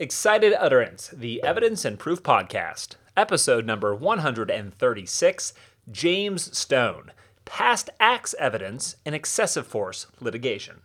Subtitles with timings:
[0.00, 5.52] Excited Utterance, the Evidence and Proof Podcast, episode number 136
[5.90, 7.10] James Stone,
[7.44, 10.82] Past Acts Evidence in Excessive Force Litigation.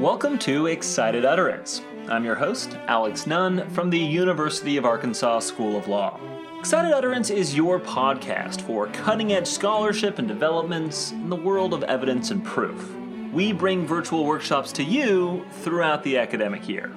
[0.00, 1.80] Welcome to Excited Utterance.
[2.08, 6.18] I'm your host, Alex Nunn, from the University of Arkansas School of Law.
[6.60, 11.82] Excited Utterance is your podcast for cutting edge scholarship and developments in the world of
[11.84, 12.94] evidence and proof.
[13.32, 16.94] We bring virtual workshops to you throughout the academic year.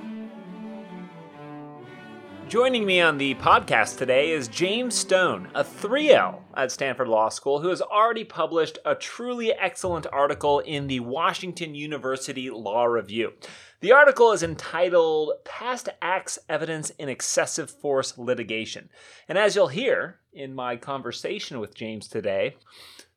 [2.54, 7.60] Joining me on the podcast today is James Stone, a 3L at Stanford Law School,
[7.60, 13.34] who has already published a truly excellent article in the Washington University Law Review.
[13.80, 18.92] The article is entitled Past Acts Evidence in Excessive Force Litigation.
[19.28, 22.58] And as you'll hear in my conversation with James today,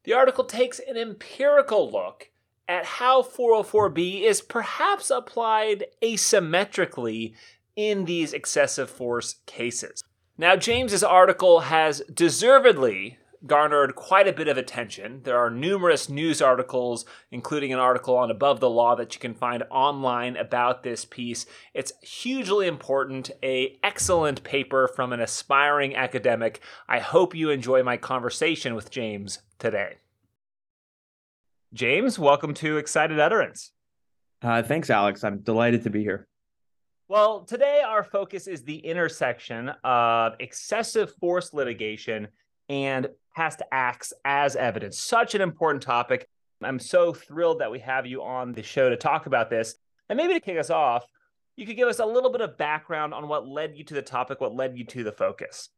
[0.04, 2.30] the article takes an empirical look
[2.68, 7.34] at how 404B is perhaps applied asymmetrically
[7.77, 10.02] in these excessive force cases.
[10.38, 15.21] Now, James's article has deservedly garnered quite a bit of attention.
[15.23, 19.35] There are numerous news articles, including an article on Above the Law that you can
[19.35, 21.47] find online about this piece.
[21.74, 26.60] It's hugely important, a excellent paper from an aspiring academic.
[26.88, 29.99] I hope you enjoy my conversation with James today.
[31.73, 33.73] James, welcome to Excited Utterance.
[34.43, 35.24] Uh, thanks, Alex.
[35.24, 36.27] I'm delighted to be here.
[37.09, 42.26] Well, today our focus is the intersection of excessive force litigation
[42.68, 44.98] and past acts as evidence.
[44.98, 46.29] Such an important topic.
[46.65, 49.76] I'm so thrilled that we have you on the show to talk about this.
[50.09, 51.04] And maybe to kick us off,
[51.54, 54.02] you could give us a little bit of background on what led you to the
[54.02, 55.68] topic, what led you to the focus.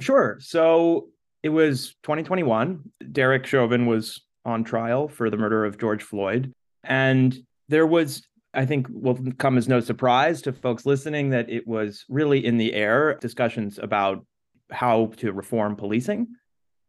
[0.00, 0.38] Sure.
[0.40, 1.10] So
[1.44, 2.82] it was 2021.
[3.12, 6.52] Derek Chauvin was on trial for the murder of George Floyd.
[6.82, 7.38] And
[7.68, 12.04] there was, I think, will come as no surprise to folks listening that it was
[12.08, 14.24] really in the air discussions about
[14.70, 16.28] how to reform policing.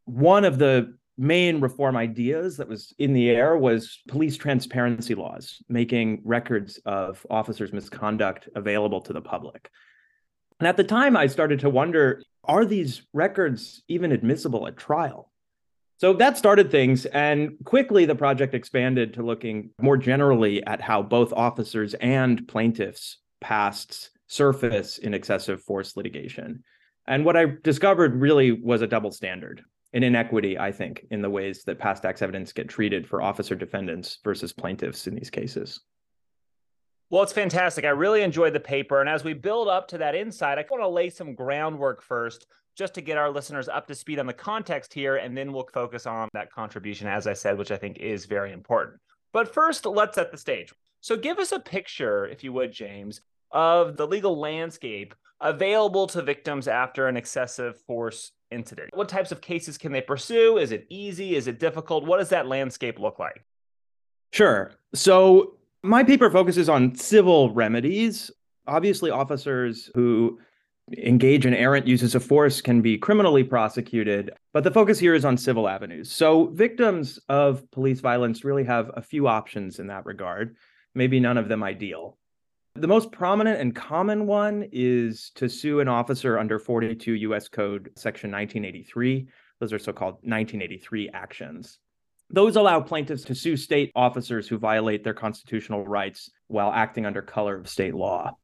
[0.05, 5.61] One of the main reform ideas that was in the air was police transparency laws,
[5.69, 9.69] making records of officers' misconduct available to the public.
[10.59, 15.31] And at the time, I started to wonder are these records even admissible at trial?
[15.97, 21.01] So that started things, and quickly the project expanded to looking more generally at how
[21.01, 26.63] both officers and plaintiffs' pasts surface in excessive force litigation.
[27.07, 29.63] And what I discovered really was a double standard,
[29.93, 33.55] an inequity, I think, in the ways that past acts evidence get treated for officer
[33.55, 35.79] defendants versus plaintiffs in these cases.
[37.09, 37.85] Well, it's fantastic.
[37.85, 38.99] I really enjoyed the paper.
[38.99, 42.47] And as we build up to that insight, I want to lay some groundwork first
[42.75, 45.15] just to get our listeners up to speed on the context here.
[45.15, 48.51] And then we'll focus on that contribution, as I said, which I think is very
[48.51, 48.99] important.
[49.33, 50.73] But first, let's set the stage.
[51.01, 53.21] So, give us a picture, if you would, James,
[53.51, 58.89] of the legal landscape available to victims after an excessive force incident?
[58.93, 60.57] What types of cases can they pursue?
[60.57, 61.35] Is it easy?
[61.35, 62.05] Is it difficult?
[62.05, 63.45] What does that landscape look like?
[64.31, 64.71] Sure.
[64.93, 68.31] So, my paper focuses on civil remedies.
[68.67, 70.39] Obviously, officers who
[70.97, 75.25] engage in errant uses of force can be criminally prosecuted, but the focus here is
[75.25, 76.11] on civil avenues.
[76.11, 80.55] So, victims of police violence really have a few options in that regard,
[80.93, 82.17] maybe none of them ideal.
[82.75, 87.89] The most prominent and common one is to sue an officer under 42 US Code
[87.95, 89.27] Section 1983.
[89.59, 91.79] Those are so called 1983 actions.
[92.29, 97.21] Those allow plaintiffs to sue state officers who violate their constitutional rights while acting under
[97.21, 98.35] color of state law.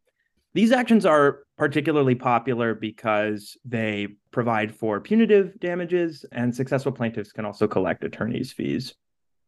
[0.54, 7.46] These actions are particularly popular because they provide for punitive damages, and successful plaintiffs can
[7.46, 8.94] also collect attorney's fees.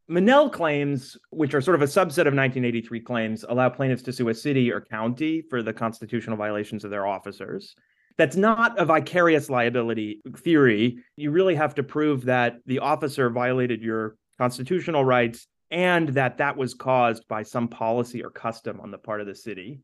[0.08, 4.30] Monell claims, which are sort of a subset of 1983 claims, allow plaintiffs to sue
[4.30, 7.76] a city or county for the constitutional violations of their officers.
[8.18, 10.98] That's not a vicarious liability theory.
[11.16, 16.56] You really have to prove that the officer violated your constitutional rights and that that
[16.56, 19.82] was caused by some policy or custom on the part of the city.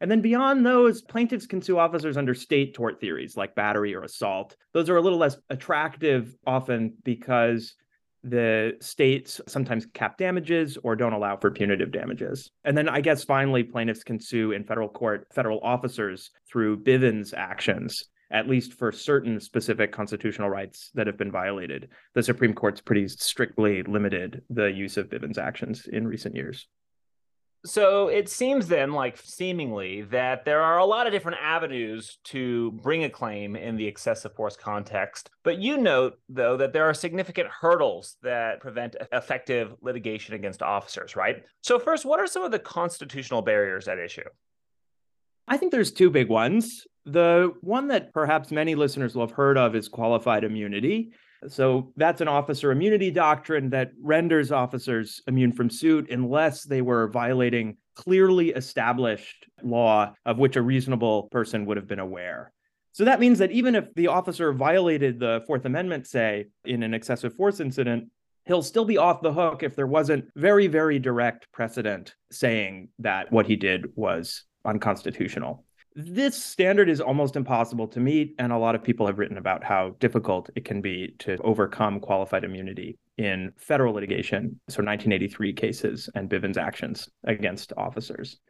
[0.00, 4.02] And then beyond those, plaintiffs can sue officers under state tort theories like battery or
[4.02, 4.56] assault.
[4.72, 7.74] Those are a little less attractive often because
[8.22, 12.50] the states sometimes cap damages or don't allow for punitive damages.
[12.64, 17.32] And then I guess finally, plaintiffs can sue in federal court federal officers through Bivens
[17.34, 21.88] actions, at least for certain specific constitutional rights that have been violated.
[22.14, 26.66] The Supreme Court's pretty strictly limited the use of Bivens actions in recent years.
[27.64, 32.72] So it seems then, like seemingly, that there are a lot of different avenues to
[32.82, 35.30] bring a claim in the excessive force context.
[35.42, 41.16] But you note, though, that there are significant hurdles that prevent effective litigation against officers,
[41.16, 41.42] right?
[41.62, 44.28] So, first, what are some of the constitutional barriers at issue?
[45.48, 46.86] I think there's two big ones.
[47.04, 51.12] The one that perhaps many listeners will have heard of is qualified immunity.
[51.48, 57.08] So that's an officer immunity doctrine that renders officers immune from suit unless they were
[57.08, 62.52] violating clearly established law of which a reasonable person would have been aware.
[62.92, 66.94] So that means that even if the officer violated the Fourth Amendment, say, in an
[66.94, 68.10] excessive force incident,
[68.46, 73.30] he'll still be off the hook if there wasn't very, very direct precedent saying that
[73.30, 75.65] what he did was unconstitutional.
[75.98, 79.64] This standard is almost impossible to meet, and a lot of people have written about
[79.64, 86.10] how difficult it can be to overcome qualified immunity in federal litigation, so 1983 cases
[86.14, 88.40] and Bivens actions against officers.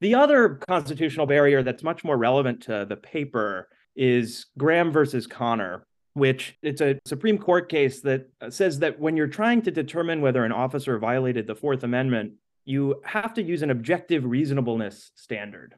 [0.00, 5.86] The other constitutional barrier that's much more relevant to the paper is Graham versus Connor,
[6.14, 10.22] which it's a Supreme Court case that uh, says that when you're trying to determine
[10.22, 12.32] whether an officer violated the Fourth Amendment,
[12.64, 15.76] you have to use an objective reasonableness standard.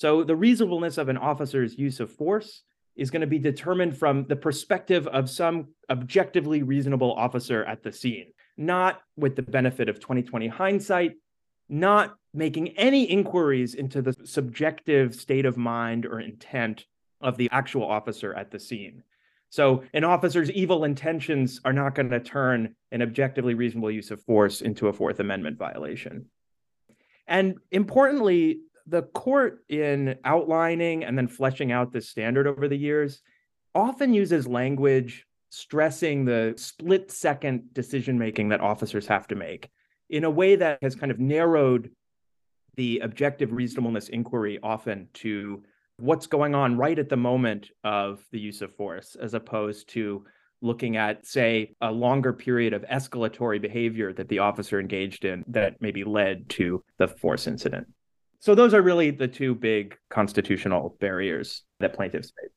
[0.00, 2.62] So the reasonableness of an officer's use of force
[2.96, 7.92] is going to be determined from the perspective of some objectively reasonable officer at the
[7.92, 11.16] scene, not with the benefit of 2020 hindsight,
[11.68, 16.86] not making any inquiries into the subjective state of mind or intent
[17.20, 19.02] of the actual officer at the scene.
[19.50, 24.22] So, an officer's evil intentions are not going to turn an objectively reasonable use of
[24.22, 26.30] force into a Fourth Amendment violation.
[27.26, 28.60] And importantly,
[28.90, 33.22] the court in outlining and then fleshing out this standard over the years
[33.74, 39.70] often uses language stressing the split second decision making that officers have to make
[40.10, 41.90] in a way that has kind of narrowed
[42.76, 45.62] the objective reasonableness inquiry often to
[45.98, 50.24] what's going on right at the moment of the use of force as opposed to
[50.62, 55.80] looking at say a longer period of escalatory behavior that the officer engaged in that
[55.80, 57.86] maybe led to the force incident
[58.40, 62.50] so those are really the two big constitutional barriers that plaintiffs face.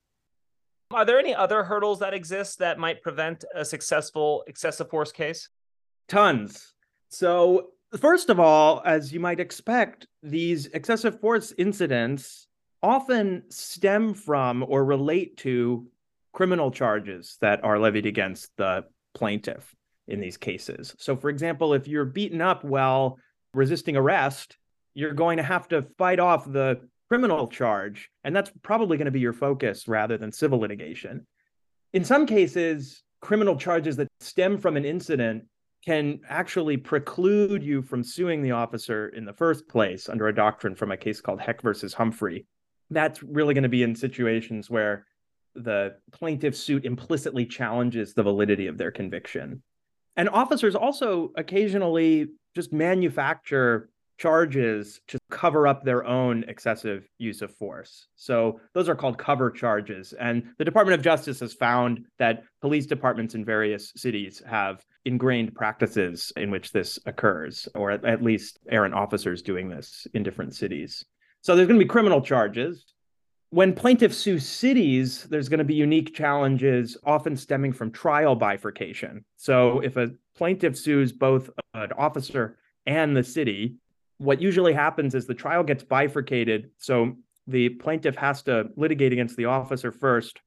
[0.91, 5.49] Are there any other hurdles that exist that might prevent a successful excessive force case?
[6.07, 6.73] Tons.
[7.09, 12.47] So, first of all, as you might expect, these excessive force incidents
[12.81, 15.87] often stem from or relate to
[16.31, 19.75] criminal charges that are levied against the plaintiff
[20.07, 20.95] in these cases.
[20.97, 23.17] So, for example, if you're beaten up while
[23.53, 24.57] resisting arrest,
[24.93, 26.79] you're going to have to fight off the
[27.09, 28.09] criminal charge.
[28.23, 31.25] And that's probably going to be your focus rather than civil litigation.
[31.93, 35.45] In some cases, criminal charges that stem from an incident
[35.85, 40.75] can actually preclude you from suing the officer in the first place under a doctrine
[40.75, 42.45] from a case called Heck versus Humphrey.
[42.89, 45.05] That's really going to be in situations where
[45.55, 49.61] the plaintiff's suit implicitly challenges the validity of their conviction.
[50.15, 53.89] And officers also occasionally just manufacture
[54.23, 58.07] charges to cover up their own excessive use of force.
[58.15, 60.13] So those are called cover charges.
[60.13, 65.53] And the Department of Justice has found that police departments in various cities have ingrained
[65.53, 71.03] practices in which this occurs, or at, least errant officers doing this in different cities.
[71.41, 72.93] So there's going to be criminal charges.
[73.49, 79.25] When plaintiffs sue cities, there's going to be unique challenges, often stemming from trial bifurcation.
[79.35, 83.75] So if a plaintiff sues both an officer and the city,
[84.17, 86.71] what usually happens is the trial gets bifurcated.
[86.77, 87.17] So
[87.47, 90.39] the plaintiff has to litigate against the officer first.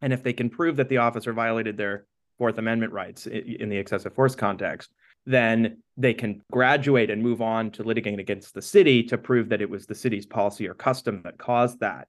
[0.00, 2.06] And if they can prove that the officer violated their
[2.38, 4.92] Fourth Amendment rights in the excessive force context,
[5.26, 9.60] then they can graduate and move on to litigating against the city to prove that
[9.60, 12.08] it was the city's policy or custom that caused that.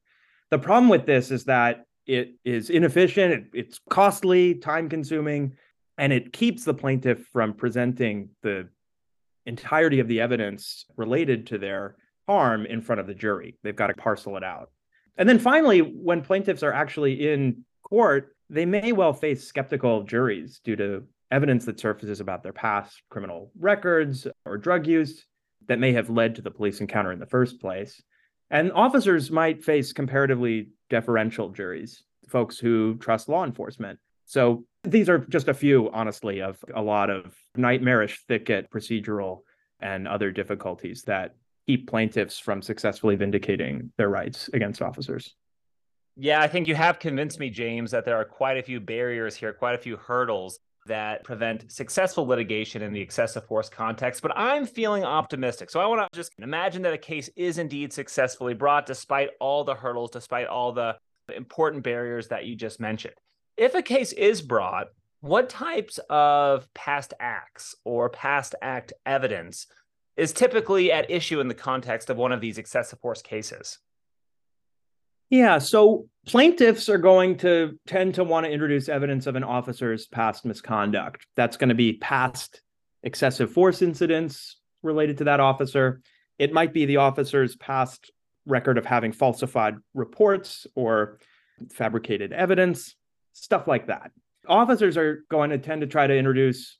[0.50, 5.58] The problem with this is that it is inefficient, it's costly, time consuming,
[5.98, 8.70] and it keeps the plaintiff from presenting the
[9.45, 11.95] entirety of the evidence related to their
[12.27, 13.57] harm in front of the jury.
[13.63, 14.69] They've got to parcel it out.
[15.17, 20.62] And then finally, when plaintiffs are actually in court, they may well face skeptical juries
[20.63, 25.25] due to evidence that surfaces about their past criminal records or drug use
[25.67, 28.01] that may have led to the police encounter in the first place.
[28.50, 34.00] And officers might face comparatively deferential juries, folks who trust law enforcement.
[34.25, 39.42] So these are just a few, honestly, of a lot of nightmarish thicket procedural
[39.80, 41.36] and other difficulties that
[41.68, 45.36] keep plaintiffs from successfully vindicating their rights against officers.
[46.18, 49.36] Yeah, I think you have convinced me, James, that there are quite a few barriers
[49.36, 50.60] here, quite a few hurdles.
[50.88, 55.70] that prevent successful litigation in the excessive force context, but I'm feeling optimistic.
[55.70, 59.64] So I want to just imagine that a case is indeed successfully brought despite all
[59.64, 60.98] the hurdles, despite all the
[61.36, 63.14] important barriers that you just mentioned.
[63.58, 64.88] If a case is brought,
[65.22, 69.67] what types of past acts or past act evidence
[70.17, 73.77] is typically at issue in the context of one of these excessive force cases?
[75.29, 80.05] Yeah, so plaintiffs are going to tend to want to introduce evidence of an officer's
[80.08, 81.25] past misconduct.
[81.38, 82.62] That's going to be past
[83.03, 86.01] excessive force incidents related to that officer.
[86.38, 88.12] It might be the officer's past
[88.46, 91.20] record of having falsified reports or
[91.72, 92.96] fabricated evidence,
[93.34, 94.12] stuff like that.
[94.48, 96.78] Officers are going to tend to try to introduce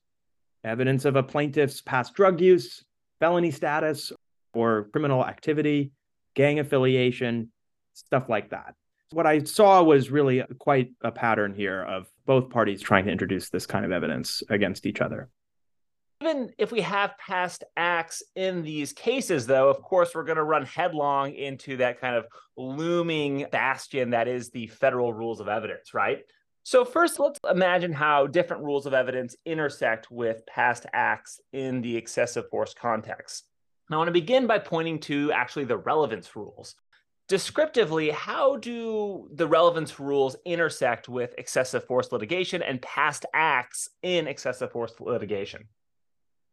[0.63, 2.84] evidence of a plaintiff's past drug use,
[3.20, 4.12] felony status,
[4.53, 5.91] or criminal activity,
[6.36, 7.51] gang affiliation,
[7.93, 8.75] stuff like that.
[9.12, 13.50] What I saw was really quite a pattern here of both parties trying to introduce
[13.50, 15.29] this kind of evidence against each other.
[16.22, 20.43] Even if we have past acts in these cases, though, of course, we're going to
[20.43, 25.93] run headlong into that kind of looming bastion that is the federal rules of evidence,
[25.93, 26.20] right?
[26.63, 31.97] So, first, let's imagine how different rules of evidence intersect with past acts in the
[31.97, 33.47] excessive force context.
[33.89, 36.75] I want to begin by pointing to actually the relevance rules
[37.31, 44.27] descriptively, how do the relevance rules intersect with excessive force litigation and past acts in
[44.27, 45.63] excessive force litigation?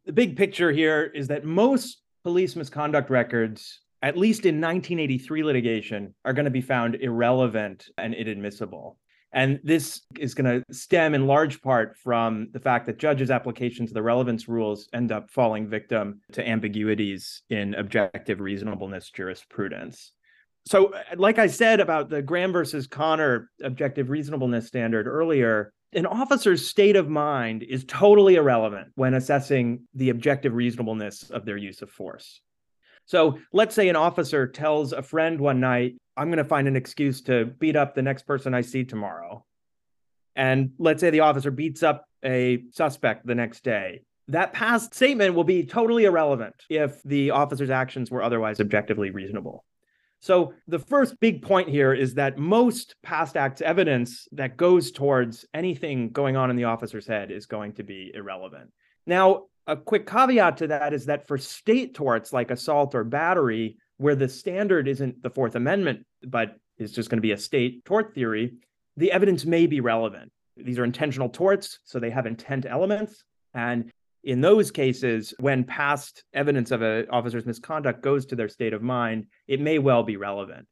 [0.06, 6.14] The big picture here is that most police misconduct records, at least in 1983 litigation,
[6.24, 9.00] are going to be found irrelevant and inadmissible.
[9.32, 13.90] And this is going to stem in large part from the fact that judges' applications
[13.90, 20.12] of the relevance rules end up falling victim to ambiguities in objective reasonableness jurisprudence.
[20.66, 26.66] So like i said about the graham versus connor objective reasonableness standard earlier an officer's
[26.66, 31.90] state of mind is totally irrelevant when assessing the objective reasonableness of their use of
[31.90, 32.40] force.
[33.06, 36.76] So let's say an officer tells a friend one night i'm going to find an
[36.76, 39.44] excuse to beat up the next person i see tomorrow.
[40.38, 44.02] And let's say the officer beats up a suspect the next day.
[44.28, 49.64] That past statement will be totally irrelevant if the officer's actions were otherwise objectively reasonable.
[50.20, 55.44] So, the first big point here is that most past acts evidence that goes towards
[55.54, 58.70] anything going on in the officer's head is going to be irrelevant.
[59.06, 63.76] Now, a quick caveat to that is that for state torts like assault or battery,
[63.98, 67.84] where the standard isn't the Fourth Amendment, but is just going to be a state
[67.84, 68.54] tort theory,
[68.96, 70.32] the evidence may be relevant.
[70.56, 73.24] These are intentional torts, so they have intent elements.
[73.54, 73.90] And
[74.24, 78.82] in those cases, when past evidence of an officer's misconduct goes to their state of
[78.82, 80.66] mind, it may well be relevant.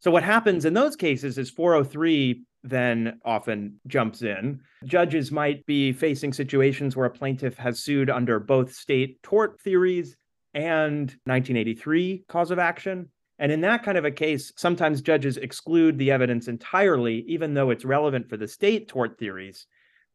[0.00, 4.60] So, what happens in those cases is 403 then often jumps in.
[4.84, 10.16] Judges might be facing situations where a plaintiff has sued under both state tort theories
[10.56, 13.10] and 1983 cause of action.
[13.38, 17.68] And in that kind of a case, sometimes judges exclude the evidence entirely, even though
[17.68, 19.66] it's relevant for the state tort theories,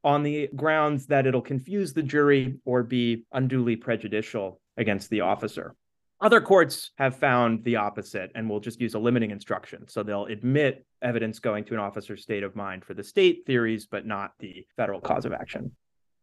[0.03, 5.75] on the grounds that it'll confuse the jury or be unduly prejudicial against the officer.
[6.19, 9.87] Other courts have found the opposite and will just use a limiting instruction.
[9.87, 13.85] So they'll admit evidence going to an officer's state of mind for the state theories,
[13.85, 15.71] but not the federal cause of action.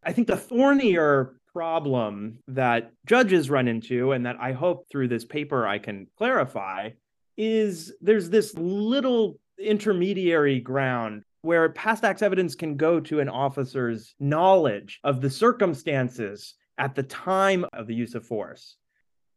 [0.04, 5.24] I think the thornier problem that judges run into, and that I hope through this
[5.24, 6.90] paper I can clarify,
[7.36, 14.14] is there's this little intermediary ground where past acts evidence can go to an officer's
[14.18, 18.76] knowledge of the circumstances at the time of the use of force.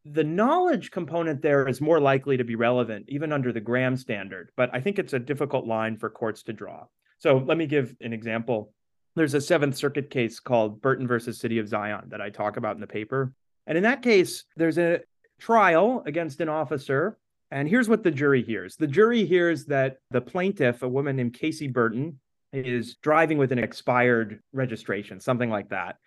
[0.06, 4.52] The knowledge component there is more likely to be relevant, even under the Graham standard,
[4.58, 6.86] but I think it's a difficult line for courts to draw.
[7.20, 8.74] So let me give an example.
[9.16, 12.76] There's a Seventh Circuit case called Burton versus City of Zion that I talk about
[12.76, 13.34] in the paper.
[13.68, 15.02] And in that case, there's a
[15.40, 17.18] trial against an officer
[17.52, 21.34] and here's what the jury hears the jury hears that the plaintiff, a woman named
[21.34, 22.20] Casey Burton,
[22.54, 25.98] is driving with an expired registration, something like that.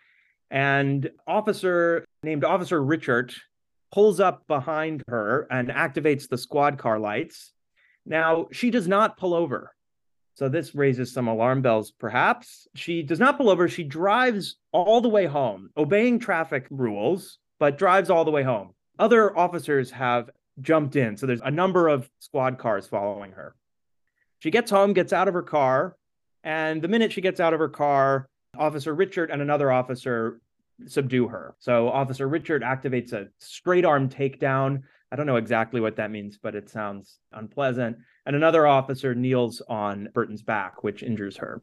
[0.51, 3.35] And officer named Officer Richard
[3.93, 7.53] pulls up behind her and activates the squad car lights.
[8.07, 9.73] Now, she does not pull over.
[10.35, 12.67] So this raises some alarm bells, perhaps.
[12.75, 13.69] She does not pull over.
[13.69, 18.75] She drives all the way home, obeying traffic rules, but drives all the way home.
[18.99, 21.17] Other officers have jumped in.
[21.17, 23.55] So there's a number of squad cars following her.
[24.41, 25.97] She gets home, gets out of her car,
[26.43, 30.41] and the minute she gets out of her car, Officer Richard and another officer
[30.87, 31.55] subdue her.
[31.59, 34.83] So Officer Richard activates a straight arm takedown.
[35.11, 37.97] I don't know exactly what that means, but it sounds unpleasant.
[38.27, 41.63] And another officer kneels on Burton's back, which injures her.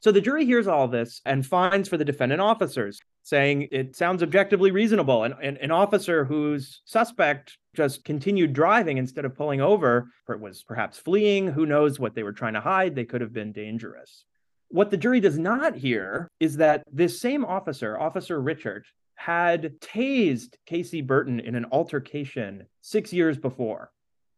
[0.00, 4.22] So the jury hears all this and finds for the defendant officers, saying it sounds
[4.22, 5.24] objectively reasonable.
[5.24, 10.62] And, and an officer whose suspect just continued driving instead of pulling over, or was
[10.62, 14.24] perhaps fleeing, who knows what they were trying to hide, they could have been dangerous.
[14.68, 20.54] What the jury does not hear is that this same officer, Officer Richard, had tased
[20.66, 23.90] Casey Burton in an altercation six years before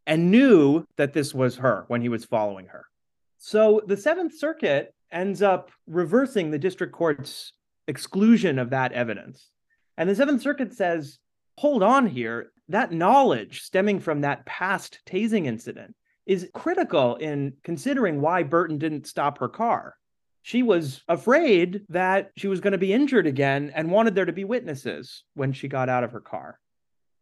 [0.09, 2.87] and knew that this was her when he was following her.
[3.37, 7.53] So the Seventh Circuit ends up reversing the district court's
[7.87, 9.51] exclusion of that evidence.
[9.99, 11.19] And the Seventh Circuit says,
[11.59, 12.51] hold on here.
[12.71, 15.95] That knowledge stemming from that past tasing incident
[16.27, 19.95] is critical in considering why Burton didn't stop her car.
[20.43, 24.33] She was afraid that she was going to be injured again and wanted there to
[24.33, 26.59] be witnesses when she got out of her car.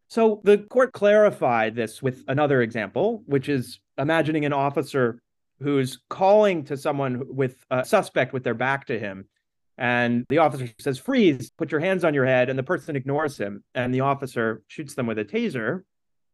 [0.08, 5.20] So the court clarified this with another example, which is imagining an officer
[5.60, 9.26] who's calling to someone with a suspect with their back to him.
[9.78, 12.48] And the officer says, Freeze, put your hands on your head.
[12.48, 13.64] And the person ignores him.
[13.74, 15.82] And the officer shoots them with a taser.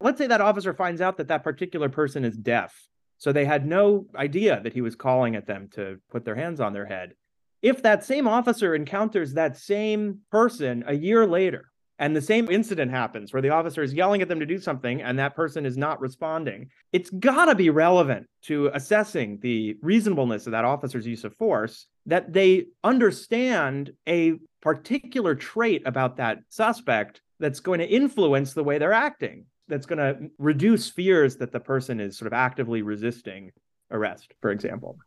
[0.00, 2.74] Let's say that officer finds out that that particular person is deaf.
[3.18, 6.60] So they had no idea that he was calling at them to put their hands
[6.60, 7.14] on their head.
[7.62, 12.90] If that same officer encounters that same person a year later, and the same incident
[12.90, 15.76] happens where the officer is yelling at them to do something and that person is
[15.76, 21.24] not responding, it's got to be relevant to assessing the reasonableness of that officer's use
[21.24, 28.52] of force that they understand a particular trait about that suspect that's going to influence
[28.52, 32.32] the way they're acting, that's going to reduce fears that the person is sort of
[32.32, 33.52] actively resisting
[33.90, 34.98] arrest, for example.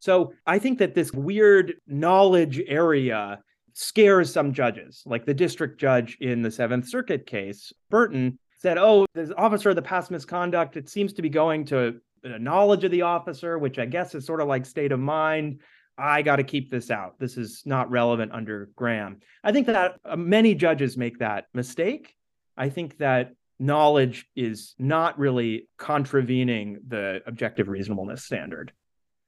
[0.00, 3.40] So I think that this weird knowledge area
[3.80, 9.06] scares some judges, like the district judge in the Seventh Circuit case, Burton, said, Oh,
[9.14, 13.02] the officer of the past misconduct, it seems to be going to knowledge of the
[13.02, 15.60] officer, which I guess is sort of like state of mind.
[15.96, 17.20] I got to keep this out.
[17.20, 19.20] This is not relevant under Graham.
[19.44, 22.16] I think that uh, many judges make that mistake.
[22.56, 28.72] I think that knowledge is not really contravening the objective reasonableness standard.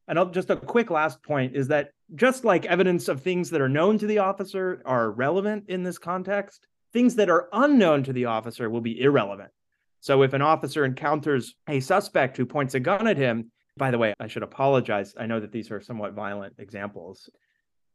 [0.08, 3.60] And I'll, just a quick last point is that just like evidence of things that
[3.60, 8.12] are known to the officer are relevant in this context, things that are unknown to
[8.12, 9.50] the officer will be irrelevant.
[10.00, 13.98] So if an officer encounters a suspect who points a gun at him, by the
[13.98, 15.14] way, I should apologize.
[15.16, 17.30] I know that these are somewhat violent examples.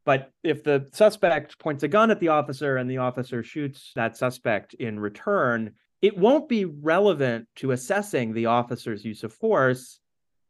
[0.05, 4.15] But if the suspect points a gun at the officer and the officer shoots that
[4.15, 9.99] suspect in return, it won't be relevant to assessing the officer's use of force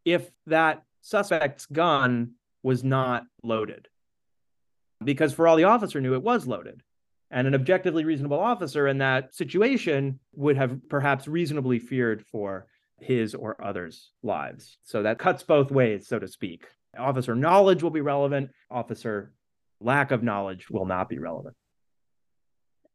[0.03, 2.31] if that suspect's gun
[2.65, 3.87] was not loaded.
[5.03, 6.81] Because for all the officer knew, it was loaded.
[7.29, 12.65] And an objectively reasonable officer in that situation would have perhaps reasonably feared for
[12.99, 14.79] his or others' lives.
[14.83, 16.65] So that cuts both ways, so to speak.
[16.97, 19.31] Officer knowledge will be relevant, officer
[19.79, 21.55] lack of knowledge will not be relevant.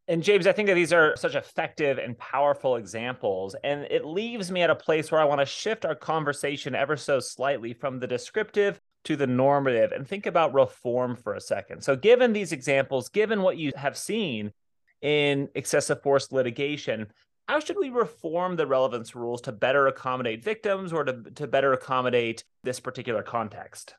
[0.08, 3.54] And James, I think that these are such effective and powerful examples.
[3.62, 6.96] And it leaves me at a place where I want to shift our conversation ever
[6.96, 11.82] so slightly from the descriptive to the normative and think about reform for a second.
[11.82, 14.52] So, given these examples, given what you have seen
[15.00, 17.06] in excessive force litigation,
[17.48, 21.72] how should we reform the relevance rules to better accommodate victims or to, to better
[21.72, 23.94] accommodate this particular context?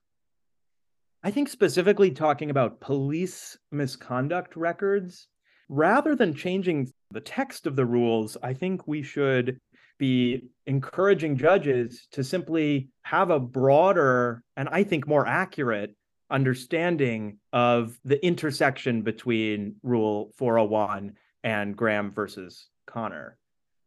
[1.24, 5.28] I think specifically talking about police misconduct records
[5.70, 9.60] rather than changing the text of the rules, I think we should
[10.02, 15.96] be encouraging judges to simply have a broader and I think more accurate
[16.32, 23.38] understanding of the intersection between Rule 401 and Graham versus Connor.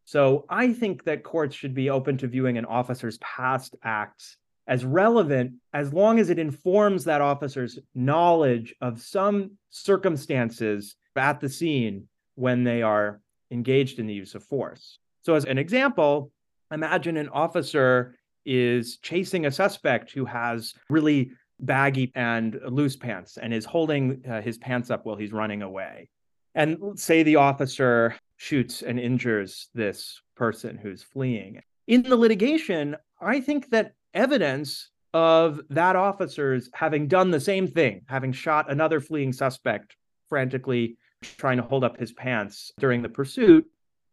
[0.05, 4.37] So I think that courts should be open to viewing an officer's past acts
[4.68, 11.48] as relevant as long as it informs that officer's knowledge of some circumstances at the
[11.48, 15.00] scene when they are engaged in the use of force.
[15.25, 16.31] So, as an example,
[16.71, 23.55] imagine an officer is chasing a suspect who has really baggy and loose pants and
[23.55, 26.11] is holding uh, his pants up while he's running away.
[26.55, 31.61] And say the officer shoots and injures this person who's fleeing.
[31.87, 38.03] In the litigation, I think that evidence of that officer's having done the same thing,
[38.09, 39.97] having shot another fleeing suspect
[40.29, 40.99] frantically
[41.39, 43.67] trying to hold up his pants during the pursuit,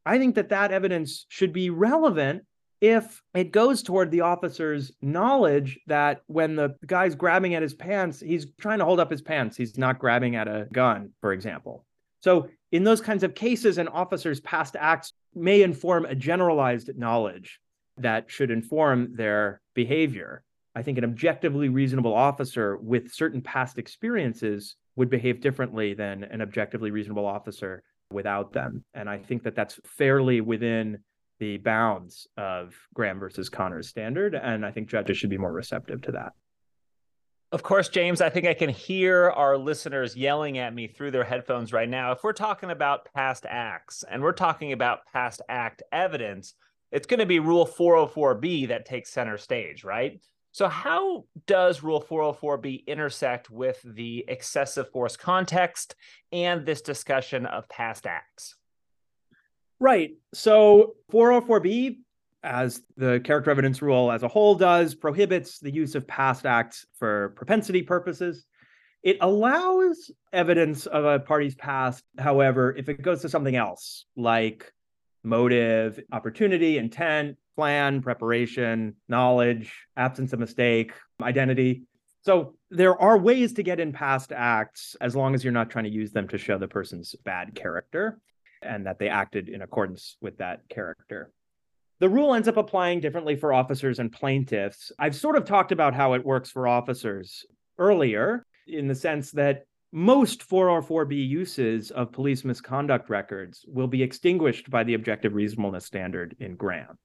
[0.06, 2.44] I think that that evidence should be relevant
[2.82, 8.20] if it goes toward the officer's knowledge that when the guy's grabbing at his pants,
[8.20, 9.56] he's trying to hold up his pants.
[9.56, 11.86] He's not grabbing at a gun, for example.
[12.22, 17.60] So, in those kinds of cases, an officer's past acts may inform a generalized knowledge
[17.98, 20.44] that should inform their behavior.
[20.74, 26.42] I think an objectively reasonable officer with certain past experiences would behave differently than an
[26.42, 28.84] objectively reasonable officer without them.
[28.94, 31.00] And I think that that's fairly within
[31.40, 34.36] the bounds of Graham versus Connor's standard.
[34.36, 36.34] And I think judges should be more receptive to that.
[37.52, 41.26] Of course, James, I think I can hear our listeners yelling at me through their
[41.26, 42.14] headphones right now.
[42.14, 46.54] If we're talking about past acts and we're talking about past act evidence,
[46.92, 50.22] it's going to be Rule 404B that takes center stage, right?
[50.54, 55.96] So, how does Rule 404B intersect with the excessive force context
[56.34, 58.56] and this discussion of past acts?
[59.80, 60.12] Right.
[60.34, 62.00] So, 404B,
[62.44, 66.86] as the character evidence rule as a whole does, prohibits the use of past acts
[67.00, 68.46] for propensity purposes.
[69.04, 74.72] It allows evidence of a party's past, however, if it goes to something else, like
[75.24, 81.84] motive, opportunity, intent, plan, preparation, knowledge, absence of mistake, identity.
[82.24, 85.86] So there are ways to get in past acts as long as you're not trying
[85.86, 88.20] to use them to show the person's bad character
[88.62, 91.32] and that they acted in accordance with that character.
[92.00, 94.92] The rule ends up applying differently for officers and plaintiffs.
[94.98, 97.46] I've sort of talked about how it works for officers
[97.78, 104.70] earlier in the sense that most 404B uses of police misconduct records will be extinguished
[104.70, 106.98] by the objective reasonableness standard in Graham.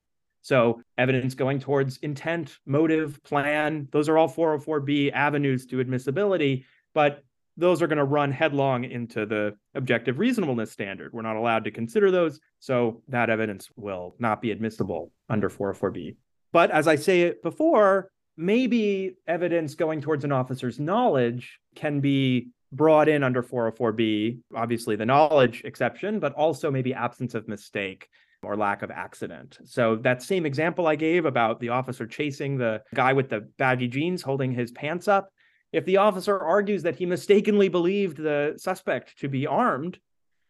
[0.46, 7.24] So, evidence going towards intent, motive, plan, those are all 404B avenues to admissibility, but
[7.56, 11.12] those are going to run headlong into the objective reasonableness standard.
[11.12, 12.38] We're not allowed to consider those.
[12.61, 16.14] So, that evidence will not be admissible under 404B.
[16.52, 22.50] But as I say it before, maybe evidence going towards an officer's knowledge can be
[22.70, 28.09] brought in under 404B, obviously the knowledge exception, but also maybe absence of mistake
[28.46, 29.59] or lack of accident.
[29.64, 33.88] So that same example I gave about the officer chasing the guy with the baggy
[33.88, 35.30] jeans holding his pants up,
[35.72, 39.98] if the officer argues that he mistakenly believed the suspect to be armed,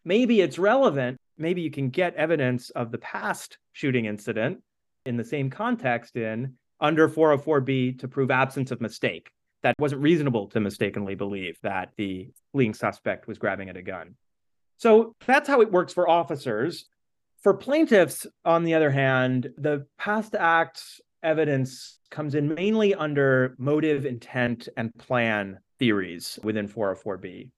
[0.05, 1.17] maybe it's relevant.
[1.37, 4.61] Maybe you can get evidence of the past shooting incident
[5.05, 9.29] in the same context in under 404B to prove absence of mistake.
[9.63, 14.15] That wasn't reasonable to mistakenly believe that the fleeing suspect was grabbing at a gun.
[14.77, 16.85] So that's how it works for officers.
[17.41, 24.05] For plaintiffs, on the other hand, the past acts evidence comes in mainly under motive,
[24.05, 27.51] intent, and plan theories within 404B.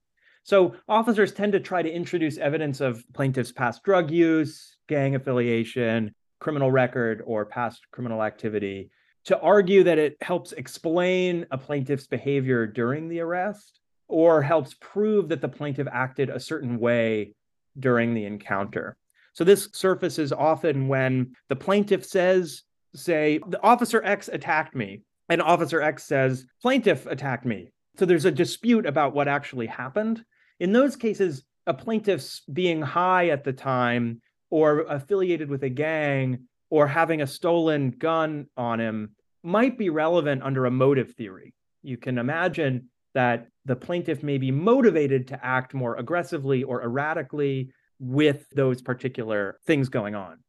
[0.43, 6.13] So officers tend to try to introduce evidence of plaintiffs' past drug use, gang affiliation,
[6.39, 8.89] criminal record, or past criminal activity
[9.25, 15.29] to argue that it helps explain a plaintiff's behavior during the arrest or helps prove
[15.29, 17.33] that the plaintiff acted a certain way
[17.77, 18.97] during the encounter.
[19.39, 25.41] So this surfaces often when the plaintiff says, say, the officer X attacked me, and
[25.41, 27.69] officer X says, plaintiff attacked me.
[27.97, 30.25] So there's a dispute about what actually happened.
[30.59, 36.39] In those cases, a plaintiff's being high at the time or affiliated with a gang
[36.69, 41.53] or having a stolen gun on him might be relevant under a motive theory.
[41.81, 47.71] You can imagine that the plaintiff may be motivated to act more aggressively or erratically
[47.99, 50.39] with those particular things going on.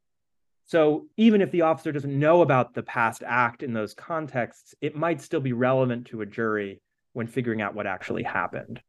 [0.66, 4.94] So even if the officer doesn't know about the past act in those contexts, it
[4.94, 6.80] might still be relevant to a jury
[7.12, 8.80] when figuring out what actually happened.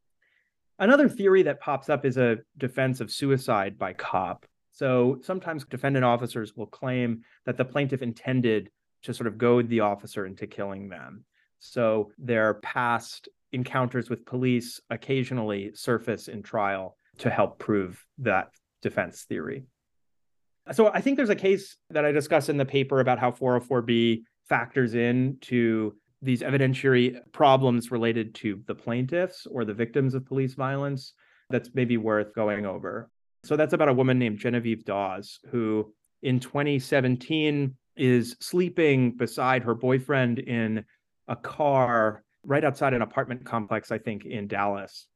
[0.77, 4.45] Another theory that pops up is a defense of suicide by cop.
[4.71, 8.69] So sometimes defendant officers will claim that the plaintiff intended
[9.03, 11.25] to sort of goad the officer into killing them.
[11.59, 19.23] So their past encounters with police occasionally surface in trial to help prove that defense
[19.23, 19.65] theory.
[20.71, 24.23] So I think there's a case that I discuss in the paper about how 404B
[24.47, 30.53] factors in to these evidentiary problems related to the plaintiffs or the victims of police
[30.53, 31.13] violence
[31.49, 33.09] that's maybe worth going over.
[33.43, 39.73] So that's about a woman named Genevieve Dawes who in 2017 is sleeping beside her
[39.73, 40.85] boyfriend in
[41.27, 45.07] a car right outside an apartment complex I think in Dallas.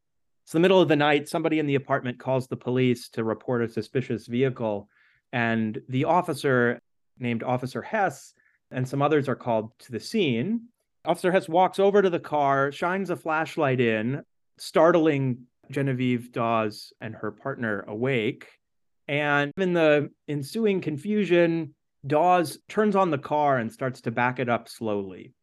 [0.45, 1.27] It's the middle of the night.
[1.27, 4.87] Somebody in the apartment calls the police to report a suspicious vehicle.
[5.33, 6.79] And the officer,
[7.17, 8.35] named Officer Hess,
[8.69, 10.67] and some others are called to the scene.
[11.03, 14.21] Officer Hess walks over to the car, shines a flashlight in,
[14.59, 18.47] startling Genevieve Dawes and her partner awake.
[19.07, 21.73] And in the ensuing confusion,
[22.05, 25.33] Dawes turns on the car and starts to back it up slowly.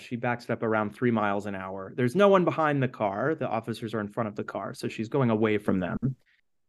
[0.00, 1.92] She backs up around three miles an hour.
[1.96, 3.34] There's no one behind the car.
[3.34, 4.74] The officers are in front of the car.
[4.74, 5.96] So she's going away from them.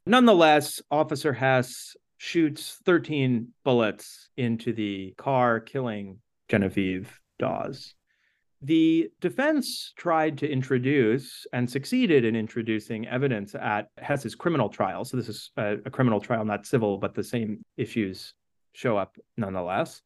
[0.05, 7.93] Nonetheless, Officer Hess shoots 13 bullets into the car, killing Genevieve Dawes.
[8.61, 15.05] The defense tried to introduce and succeeded in introducing evidence at Hess's criminal trial.
[15.05, 18.33] So, this is a, a, criminal trial, not civil, but the same issues
[18.73, 20.01] show up nonetheless.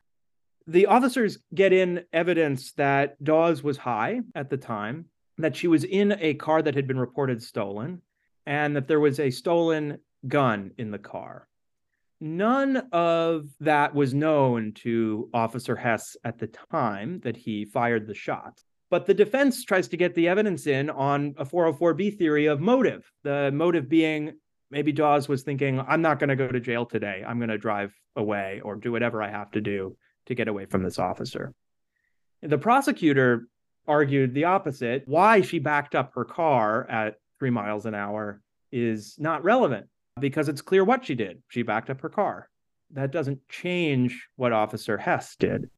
[0.68, 5.06] The officers get in evidence that Dawes was high at the time,
[5.38, 8.02] that she was in a car that had been reported stolen,
[8.46, 11.50] and that there was a stolen gun in the car.
[12.22, 18.16] None of that was known to Officer Hess at the time that he fired the
[18.16, 18.64] shot.
[18.90, 23.12] But the defense tries to get the evidence in on a 404B theory of motive.
[23.24, 24.34] The motive being
[24.72, 27.22] maybe Dawes was thinking, I'm not going to go to jail today.
[27.28, 30.66] I'm going to drive away or do whatever I have to do to get away
[30.66, 31.54] from this officer.
[32.42, 33.48] The prosecutor
[33.88, 35.04] argued the opposite.
[35.06, 39.88] Why she backed up her car at three miles an hour is not relevant
[40.20, 41.42] because it's clear what she did.
[41.50, 42.50] She backed up her car.
[42.92, 45.70] That doesn't change what Officer Hess did.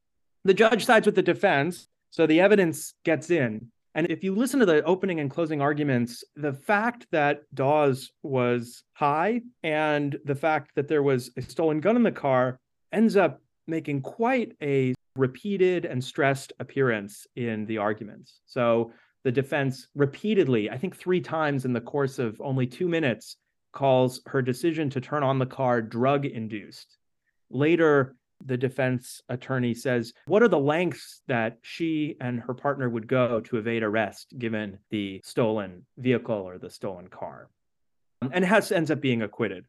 [0.44, 3.70] The judge sides with the defense, so the evidence gets in.
[3.94, 8.84] And if you listen to the opening and closing arguments, the fact that Dawes was
[8.92, 12.60] high and the fact that there was a stolen gun in the car
[12.92, 18.40] ends up making quite a repeated and stressed appearance in the arguments.
[18.46, 18.92] So
[19.24, 23.36] the defense repeatedly, I think three times in the course of only two minutes,
[23.72, 26.96] calls her decision to turn on the car drug induced.
[27.50, 33.06] Later, the defense attorney says, What are the lengths that she and her partner would
[33.06, 37.50] go to evade arrest given the stolen vehicle or the stolen car?
[38.22, 39.66] Um, and Hess ends up being acquitted.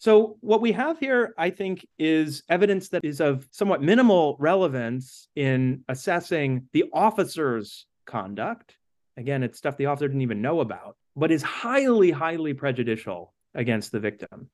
[0.00, 5.28] So, what we have here, I think, is evidence that is of somewhat minimal relevance
[5.34, 8.76] in assessing the officer's conduct.
[9.16, 13.90] Again, it's stuff the officer didn't even know about, but is highly, highly prejudicial against
[13.90, 14.48] the victim.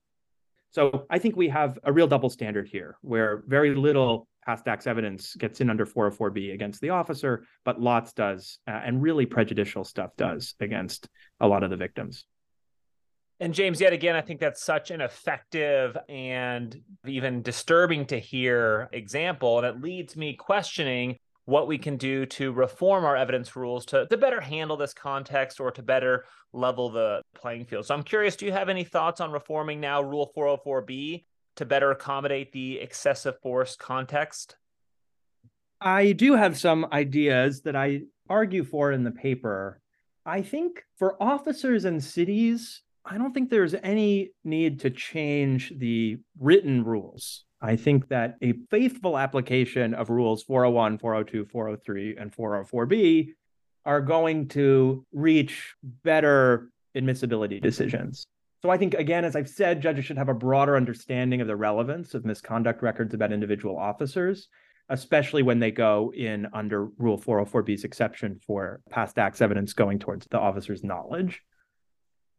[0.71, 4.87] So I think we have a real double standard here where very little past acts
[4.87, 9.83] evidence gets in under 404B against the officer, but lots does, uh, and really prejudicial
[9.83, 11.07] stuff does against
[11.39, 12.25] a lot of the victims.
[13.39, 18.89] And James, yet again, I think that's such an effective and even disturbing to hear
[18.93, 19.57] example.
[19.57, 24.07] And it leads me questioning what we can do to reform our evidence rules to,
[24.07, 27.85] to better handle this context or to better level the playing field.
[27.85, 31.25] So I'm curious, do you have any thoughts on reforming now Rule 404B
[31.57, 34.55] to better accommodate the excessive force context?
[35.79, 39.81] I do have some ideas that I argue for in the paper.
[40.25, 46.17] I think for officers and cities, I don't think there's any need to change the
[46.39, 47.45] written rules.
[47.61, 53.29] I think that a faithful application of rules 401, 402, 403, and 404B
[53.85, 58.25] are going to reach better admissibility decisions.
[58.63, 61.55] So I think, again, as I've said, judges should have a broader understanding of the
[61.55, 64.47] relevance of misconduct records about individual officers,
[64.89, 70.25] especially when they go in under Rule 404B's exception for past acts evidence going towards
[70.27, 71.43] the officer's knowledge.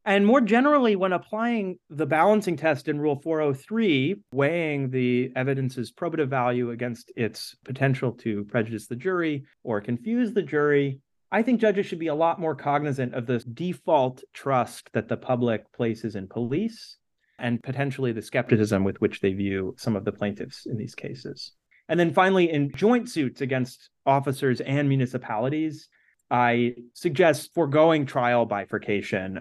[0.06, 6.28] And more generally, when applying the balancing test in Rule 403, weighing the evidence's probative
[6.28, 11.00] value against its potential to prejudice the jury or confuse the jury,
[11.32, 15.16] I think judges should be a lot more cognizant of the default trust that the
[15.16, 16.98] public places in police
[17.40, 21.50] and potentially the skepticism with which they view some of the plaintiffs in these cases.
[21.88, 25.88] And then finally, in joint suits against officers and municipalities,
[26.30, 29.40] I suggest foregoing trial bifurcation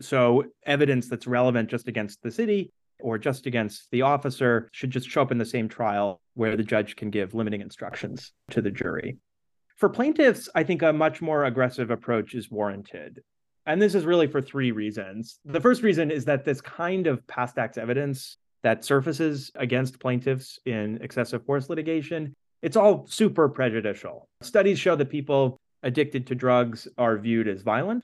[0.00, 5.08] so evidence that's relevant just against the city or just against the officer should just
[5.08, 8.70] show up in the same trial where the judge can give limiting instructions to the
[8.70, 9.18] jury.
[9.76, 13.20] For plaintiffs, I think a much more aggressive approach is warranted.
[13.66, 15.38] And this is really for three reasons.
[15.44, 20.58] The first reason is that this kind of past acts evidence that surfaces against plaintiffs
[20.66, 24.26] in excessive force litigation, it's all super prejudicial.
[24.42, 28.02] Studies show that people addicted to drugs are viewed as violent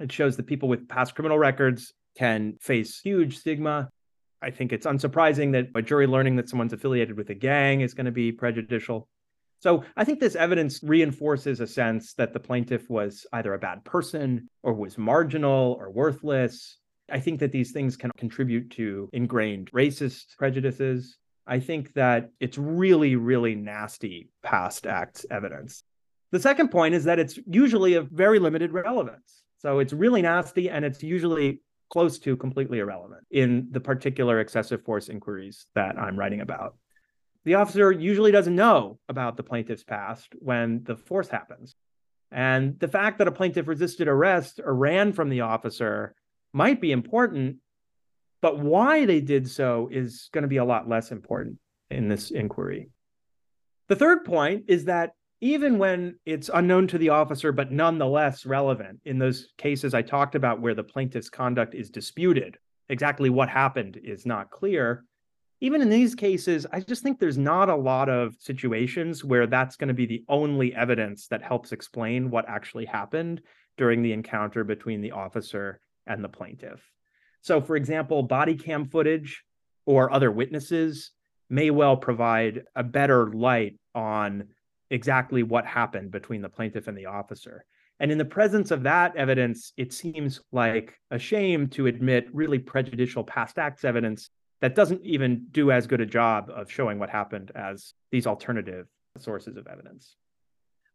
[0.00, 3.88] it shows that people with past criminal records can face huge stigma.
[4.42, 7.94] I think it's unsurprising that a jury learning that someone's affiliated with a gang is
[7.94, 9.08] going to be prejudicial.
[9.60, 13.84] So I think this evidence reinforces a sense that the plaintiff was either a bad
[13.84, 16.76] person or was marginal or worthless.
[17.10, 21.16] I think that these things can contribute to ingrained racist prejudices.
[21.46, 25.82] I think that it's really, really nasty past acts evidence.
[26.30, 29.43] The second point is that it's usually of very limited relevance.
[29.64, 34.84] So it's really nasty and it's usually close to completely irrelevant in the particular excessive
[34.84, 36.76] force inquiries that I'm writing about.
[37.46, 41.76] The officer usually doesn't know about the plaintiff's past when the force happens.
[42.30, 46.14] And the fact that a plaintiff resisted arrest or ran from the officer
[46.52, 47.56] might be important,
[48.42, 51.56] but why they did so is going to be a lot less important
[51.90, 52.90] in this inquiry.
[53.88, 55.12] The third point is that
[55.44, 60.34] even when it's unknown to the officer, but nonetheless relevant in those cases I talked
[60.34, 62.56] about where the plaintiff's conduct is disputed,
[62.88, 65.04] exactly what happened is not clear.
[65.60, 69.76] Even in these cases, I just think there's not a lot of situations where that's
[69.76, 73.42] going to be the only evidence that helps explain what actually happened
[73.76, 76.82] during the encounter between the officer and the plaintiff.
[77.42, 79.44] So, for example, body cam footage
[79.84, 81.10] or other witnesses
[81.50, 84.48] may well provide a better light on
[84.90, 87.64] exactly what happened between the plaintiff and the officer.
[88.00, 92.58] And in the presence of that evidence, it seems like a shame to admit really
[92.58, 97.10] prejudicial past acts evidence that doesn't even do as good a job of showing what
[97.10, 98.86] happened as these alternative
[99.18, 100.16] sources of evidence.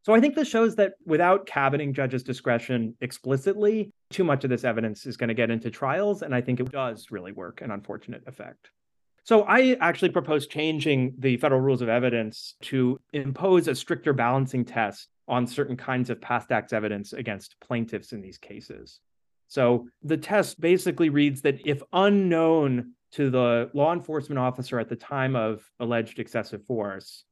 [0.02, 4.63] So I think this shows that without cabining judges' discretion explicitly, too much of this
[4.63, 6.21] evidence is going to get into trials.
[6.21, 8.69] And I think it does really work an unfortunate effect.
[9.23, 14.65] So I actually propose changing the federal rules of evidence to impose a stricter balancing
[14.65, 18.99] test on certain kinds of past acts evidence against plaintiffs in these cases.
[19.47, 24.95] So the test basically reads that if unknown to the law enforcement officer at the
[24.95, 27.23] time of alleged excessive force,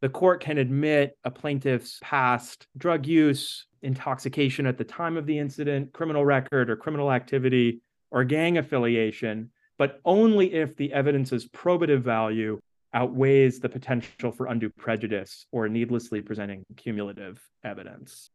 [0.00, 5.38] the court can admit a plaintiff's past drug use, intoxication at the time of the
[5.38, 7.80] incident, criminal record or criminal activity,
[8.10, 12.58] or gang affiliation but only if the evidence's probative value
[12.94, 18.30] outweighs the potential for undue prejudice or needlessly presenting cumulative evidence.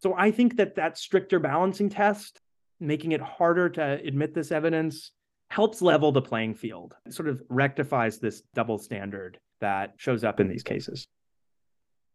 [0.00, 2.38] So I think that that stricter balancing test,
[2.78, 5.10] making it harder to admit this evidence,
[5.50, 6.94] helps level the playing field.
[7.06, 11.08] It sort of rectifies this double standard that shows up in these cases.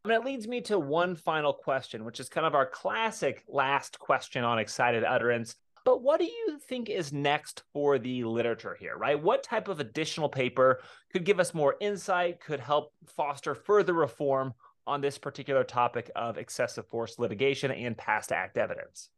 [0.05, 3.99] And it leads me to one final question, which is kind of our classic last
[3.99, 5.55] question on excited utterance.
[5.85, 9.21] But what do you think is next for the literature here, right?
[9.21, 10.79] What type of additional paper
[11.11, 14.53] could give us more insight, could help foster further reform
[14.87, 19.09] on this particular topic of excessive force litigation and past act evidence?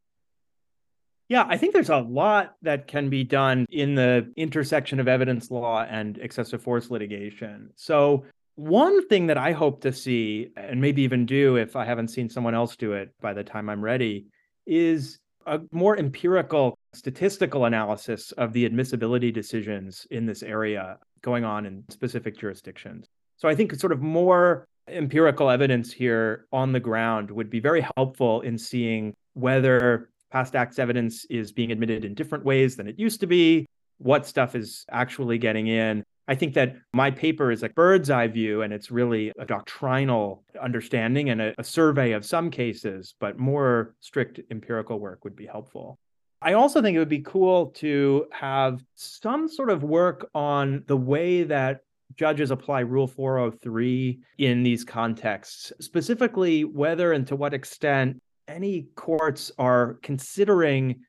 [1.28, 5.50] Yeah, I think there's a lot that can be done in the intersection of evidence
[5.50, 7.72] law and excessive force litigation.
[7.76, 8.26] So,
[8.58, 12.30] one thing that I hope to see, and maybe even do if I haven't seen
[12.30, 14.28] someone else do it by the time I'm ready,
[14.66, 21.66] is a more empirical statistical analysis of the admissibility decisions in this area going on
[21.66, 23.08] in specific jurisdictions.
[23.38, 27.86] So I think sort of more empirical evidence here on the ground would be very
[27.96, 33.00] helpful in seeing whether past acts evidence is being admitted in different ways than it
[33.00, 33.66] used to be,
[33.98, 38.28] what stuff is actually getting in, I think that my paper is a bird's eye
[38.28, 43.38] view and it's really a doctrinal understanding and a, a, survey of some cases, but
[43.38, 46.00] more strict empirical work would be helpful.
[46.42, 50.98] I also think it would be cool to have some sort of work on the
[50.98, 51.82] way that
[52.16, 59.52] judges apply Rule 403 in these contexts, specifically whether and to what extent any courts
[59.58, 61.02] are considering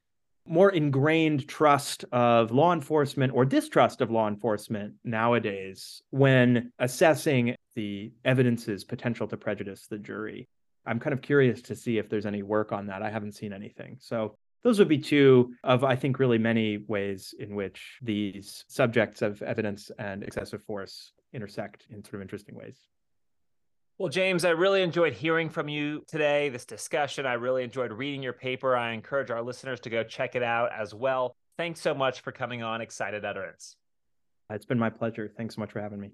[0.47, 8.13] more ingrained trust of law enforcement or distrust of law enforcement nowadays when assessing the
[8.25, 10.49] evidence's potential to prejudice the jury.
[10.87, 13.03] I'm kind of curious to see if there's any work on that.
[13.03, 13.97] I haven't seen anything.
[14.01, 19.23] So those would be two of, I think, really many ways in which these subjects
[19.23, 22.79] of evidence and excessive force intersect in sort of interesting ways.
[23.99, 27.25] Well, James, I really enjoyed hearing from you today, this discussion.
[27.25, 28.77] I really enjoyed reading your paper.
[28.77, 31.35] I encourage our listeners to go check it out as well.
[31.57, 33.77] Thanks so much for coming on Excited Utterance.
[34.51, 35.33] It's been my pleasure.
[35.35, 36.11] Thanks so much for having me.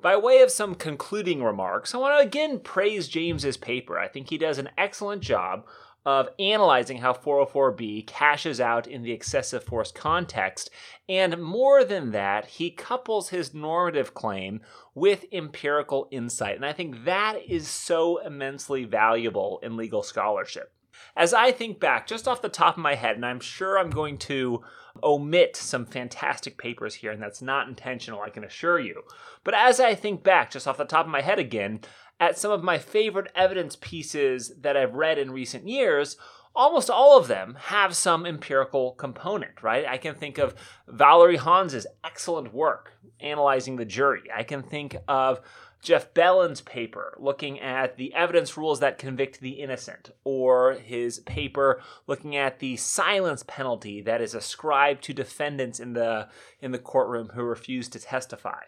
[0.00, 3.98] By way of some concluding remarks, I want to again praise James's paper.
[3.98, 5.66] I think he does an excellent job
[6.06, 10.70] of analyzing how 404B cashes out in the excessive force context.
[11.08, 14.60] And more than that, he couples his normative claim
[14.94, 16.54] with empirical insight.
[16.54, 20.72] And I think that is so immensely valuable in legal scholarship.
[21.16, 23.90] As I think back, just off the top of my head, and I'm sure I'm
[23.90, 24.62] going to
[25.02, 29.02] omit some fantastic papers here, and that's not intentional, I can assure you.
[29.44, 31.80] But as I think back, just off the top of my head again,
[32.18, 36.16] at some of my favorite evidence pieces that I've read in recent years,
[36.54, 39.86] almost all of them have some empirical component, right?
[39.86, 40.54] I can think of
[40.88, 44.22] Valerie Hans's excellent work analyzing the jury.
[44.34, 45.40] I can think of
[45.82, 51.80] Jeff Bellin's paper looking at the evidence rules that convict the innocent, or his paper
[52.06, 56.28] looking at the silence penalty that is ascribed to defendants in the
[56.60, 58.62] in the courtroom who refuse to testify.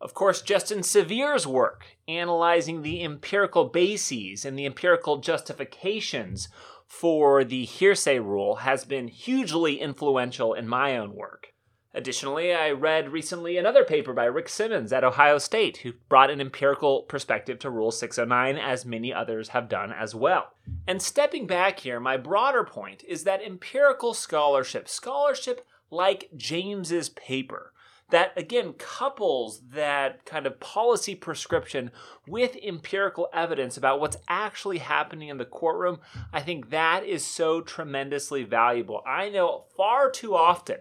[0.00, 6.48] Of course, Justin Sevier's work analyzing the empirical bases and the empirical justifications
[6.86, 11.52] for the hearsay rule has been hugely influential in my own work.
[11.94, 16.42] Additionally, I read recently another paper by Ric Simmons at Ohio State, who brought an
[16.42, 20.52] empirical perspective to Rule 609, as many others have done as well.
[20.86, 27.72] And stepping back here, my broader point is that empirical scholarship, scholarship like James's paper,
[28.10, 31.90] that again couples that kind of policy prescription
[32.26, 35.98] with empirical evidence about what's actually happening in the courtroom,
[36.32, 39.02] I think that is so tremendously valuable.
[39.06, 40.78] I know far too often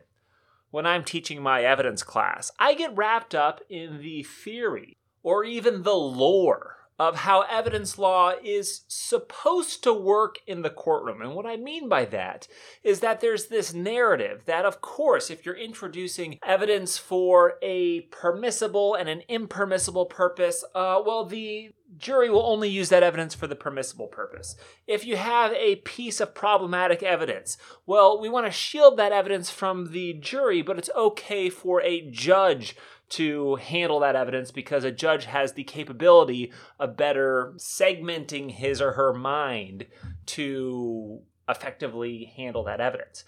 [0.71, 5.83] when I'm teaching my evidence class, I get wrapped up in the theory or even
[5.83, 11.21] the lore of how evidence law is supposed to work in the courtroom.
[11.21, 12.47] And what I mean by that
[12.83, 18.95] is that there's this narrative that, of course, if you're introducing evidence for a permissible
[18.95, 23.55] and an impermissible purpose, uh, well, the jury will only use that evidence for the
[23.55, 24.55] permissible purpose.
[24.87, 29.49] If you have a piece of problematic evidence, well, we want to shield that evidence
[29.49, 32.75] from the jury, but it's okay for a judge
[33.09, 38.93] to handle that evidence because a judge has the capability of better segmenting his or
[38.93, 39.85] her mind
[40.25, 43.23] to effectively handle that evidence.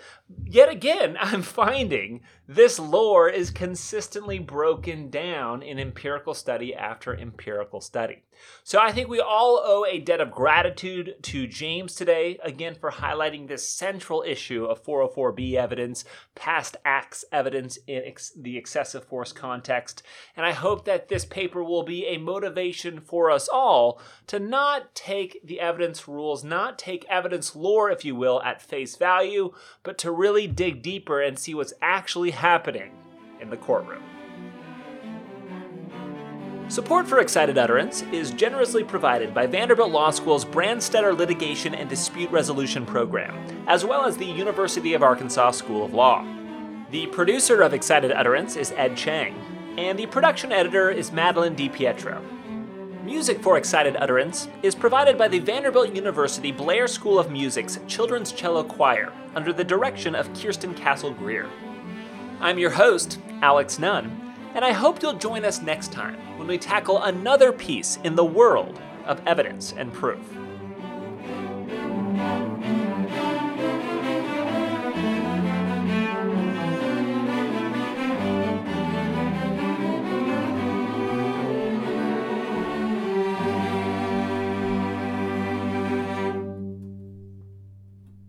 [0.46, 7.82] Yet again, I'm finding this lore is consistently broken down in empirical study after empirical
[7.82, 8.24] study.
[8.64, 12.92] So I think we all owe a debt of gratitude to James today, again, for
[12.92, 16.04] highlighting this central issue of 404B evidence,
[16.36, 20.04] past acts evidence in ex- the excessive force context.
[20.36, 24.94] And I hope that this paper will be a motivation for us all to not
[24.94, 29.98] take the evidence rules, not take evidence lore, if you will, at face value, but
[30.00, 32.92] to really dig deeper and see what's actually happening
[33.40, 34.04] in the courtroom.
[36.70, 42.30] Support for Excited Utterance is generously provided by Vanderbilt Law School's Branstetter Litigation and Dispute
[42.30, 46.28] Resolution Program, as well as the University of Arkansas School of Law.
[46.92, 49.34] The producer of Excited Utterance is Ed Chang,
[49.78, 52.22] and the production editor is Madeline DiPietro.
[53.06, 58.34] Music for Excited Utterance is provided by the Vanderbilt University Blair School of Music's Children's
[58.34, 61.50] Cello Choir under the direction of Kirsten Cassel Greer.
[62.42, 64.27] I'm your host, Alex Nunn,
[64.58, 68.26] and I hope you'll join us next time when we tackle another piece in the
[68.26, 70.36] world of evidence and proof.